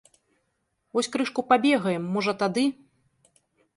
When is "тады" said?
2.43-2.65